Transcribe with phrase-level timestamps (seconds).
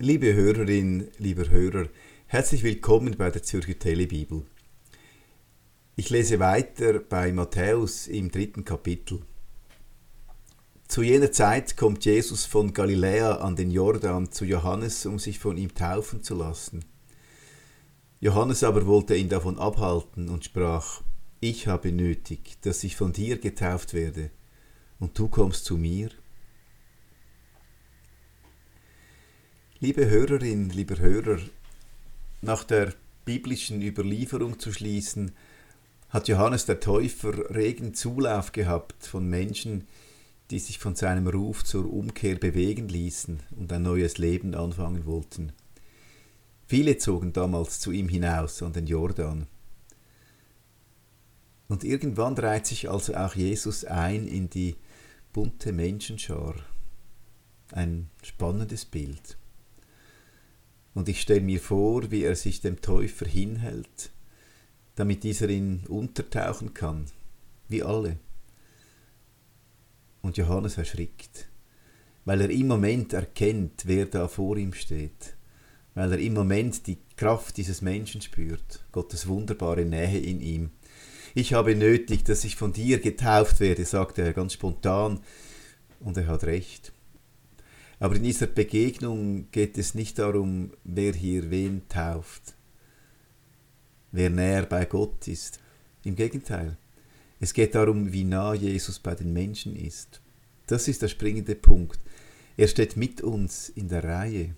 [0.00, 1.88] Liebe Hörerin, lieber Hörer,
[2.28, 4.44] herzlich willkommen bei der Zürcher Telebibel.
[5.96, 9.22] Ich lese weiter bei Matthäus im dritten Kapitel.
[10.86, 15.56] Zu jener Zeit kommt Jesus von Galiläa an den Jordan zu Johannes, um sich von
[15.56, 16.84] ihm taufen zu lassen.
[18.20, 21.02] Johannes aber wollte ihn davon abhalten und sprach,
[21.40, 24.30] Ich habe nötig, dass ich von dir getauft werde,
[25.00, 26.10] und du kommst zu mir?
[29.80, 31.38] Liebe Hörerin, lieber Hörer,
[32.42, 35.30] nach der biblischen Überlieferung zu schließen,
[36.08, 39.86] hat Johannes der Täufer regen Zulauf gehabt von Menschen,
[40.50, 45.52] die sich von seinem Ruf zur Umkehr bewegen ließen und ein neues Leben anfangen wollten.
[46.66, 49.46] Viele zogen damals zu ihm hinaus an den Jordan.
[51.68, 54.74] Und irgendwann reiht sich also auch Jesus ein in die
[55.32, 56.56] bunte Menschenschar.
[57.70, 59.38] Ein spannendes Bild.
[60.98, 64.10] Und ich stelle mir vor, wie er sich dem Täufer hinhält,
[64.96, 67.04] damit dieser ihn untertauchen kann,
[67.68, 68.16] wie alle.
[70.22, 71.46] Und Johannes erschrickt,
[72.24, 75.36] weil er im Moment erkennt, wer da vor ihm steht,
[75.94, 80.70] weil er im Moment die Kraft dieses Menschen spürt, Gottes wunderbare Nähe in ihm.
[81.32, 85.20] Ich habe nötig, dass ich von dir getauft werde, sagte er ganz spontan,
[86.00, 86.92] und er hat recht.
[88.00, 92.54] Aber in dieser Begegnung geht es nicht darum, wer hier wen tauft,
[94.12, 95.60] wer näher bei Gott ist.
[96.04, 96.76] Im Gegenteil,
[97.40, 100.20] es geht darum, wie nah Jesus bei den Menschen ist.
[100.66, 101.98] Das ist der springende Punkt.
[102.56, 104.54] Er steht mit uns in der Reihe.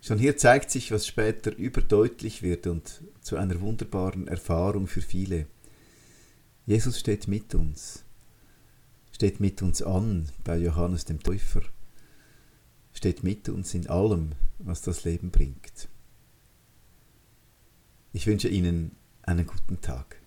[0.00, 5.46] Schon hier zeigt sich, was später überdeutlich wird und zu einer wunderbaren Erfahrung für viele.
[6.64, 8.05] Jesus steht mit uns
[9.16, 11.62] steht mit uns an bei Johannes dem Täufer,
[12.92, 15.88] steht mit uns in allem, was das Leben bringt.
[18.12, 20.20] Ich wünsche Ihnen einen guten Tag.